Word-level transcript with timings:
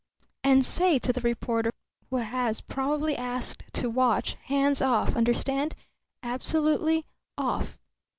"And 0.43 0.65
say 0.65 0.97
to 0.97 1.13
the 1.13 1.21
reporter 1.21 1.69
who 2.09 2.15
has 2.15 2.59
probably 2.59 3.15
asked 3.15 3.63
to 3.73 3.87
watch 3.87 4.33
hands 4.45 4.81
off! 4.81 5.15
Understand? 5.15 5.75
Absolutely 6.23 7.05
off!" 7.37 7.77